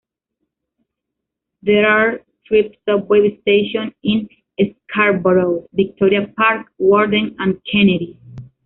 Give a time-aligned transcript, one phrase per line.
[1.61, 4.27] There are three subway stations in
[4.89, 8.17] Scarborough: Victoria Park, Warden, and Kennedy.